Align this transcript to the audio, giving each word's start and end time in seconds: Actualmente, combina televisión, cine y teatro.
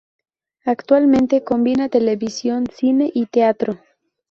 Actualmente, 0.65 1.43
combina 1.43 1.87
televisión, 1.87 2.65
cine 2.75 3.11
y 3.13 3.27
teatro. 3.27 3.77